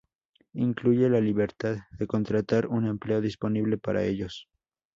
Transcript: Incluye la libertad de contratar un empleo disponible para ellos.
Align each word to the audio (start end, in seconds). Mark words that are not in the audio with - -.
Incluye 0.55 1.07
la 1.09 1.21
libertad 1.21 1.77
de 1.91 2.07
contratar 2.07 2.65
un 2.65 2.87
empleo 2.87 3.21
disponible 3.21 3.77
para 3.77 4.03
ellos. 4.03 4.47